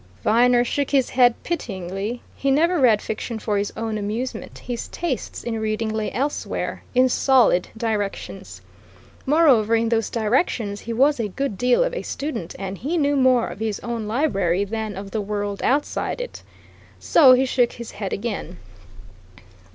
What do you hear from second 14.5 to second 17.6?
than of the world outside it. So he